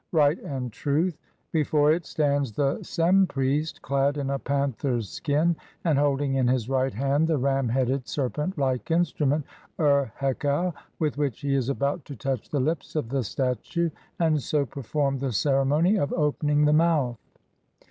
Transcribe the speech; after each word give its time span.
right 0.11 0.39
and 0.39 0.73
truth). 0.73 1.15
Before 1.51 1.91
it 1.91 2.07
stands 2.07 2.53
the 2.53 2.81
Sem 2.81 3.27
priest 3.27 3.83
clad 3.83 4.17
in 4.17 4.31
a 4.31 4.39
panther's 4.39 5.07
skin 5.09 5.55
and 5.83 5.99
holding 5.99 6.33
in 6.33 6.47
his 6.47 6.67
right 6.67 6.91
hand 6.91 7.27
the 7.27 7.37
ram 7.37 7.69
headed, 7.69 8.07
serpent 8.07 8.57
like 8.57 8.89
instrument 8.89 9.45
"Ur 9.79 10.11
hekau", 10.19 10.73
with 10.97 11.19
which 11.19 11.41
he 11.41 11.53
is 11.53 11.69
about 11.69 12.03
to 12.05 12.15
touch 12.15 12.49
the 12.49 12.59
lips 12.59 12.95
of 12.95 13.09
the 13.09 13.23
statue 13.23 13.91
and 14.17 14.41
so 14.41 14.65
perform 14.65 15.19
the 15.19 15.31
ceremony 15.31 15.97
of 15.99 16.11
"Opening 16.13 16.65
the 16.65 16.73
Mouth". 16.73 17.19